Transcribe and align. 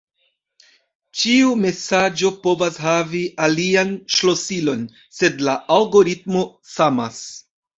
Ĉiu 1.23 1.51
mesaĝo 1.65 2.31
povas 2.47 2.79
havi 2.85 3.21
alian 3.49 3.93
ŝlosilon, 4.17 4.83
sed 5.19 5.45
la 5.51 5.59
algoritmo 5.77 6.43
samas. 6.75 7.25